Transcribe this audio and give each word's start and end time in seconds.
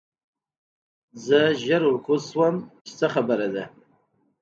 زه 1.25 1.39
ژر 1.63 1.81
ورکوز 1.87 2.21
شوم 2.31 2.55
چې 2.85 2.91
څه 2.99 3.07
خبره 3.13 3.47
ده 3.55 3.65